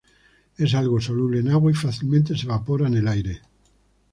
Es 0.57 0.73
algo 0.73 0.99
soluble 0.99 1.41
en 1.41 1.49
agua 1.49 1.69
y 1.69 1.75
fácilmente 1.75 2.35
se 2.35 2.47
evapora 2.47 2.87
en 2.87 2.95
el 2.95 3.07
aire. 3.07 3.41